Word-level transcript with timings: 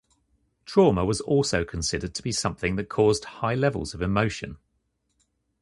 Trauma 0.65 1.05
was 1.05 1.21
also 1.21 1.63
considered 1.63 2.15
to 2.15 2.23
be 2.23 2.31
something 2.31 2.75
that 2.75 2.89
caused 2.89 3.23
high 3.23 3.53
levels 3.53 3.93
of 3.93 4.01
emotion. 4.01 4.57